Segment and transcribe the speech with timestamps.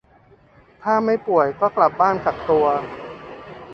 [0.83, 2.65] ถ้าไม่ป่วยก็กลับบ้านกักตัว